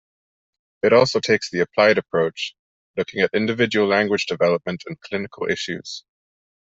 It 0.81 0.93
also 0.93 1.19
takes 1.19 1.51
the 1.51 1.59
applied 1.59 1.99
approach, 1.99 2.55
looking 2.97 3.21
at 3.21 3.35
individual 3.35 3.85
language 3.87 4.25
development 4.25 4.81
and 4.87 4.99
clinical 4.99 5.47
issues. 5.47 6.03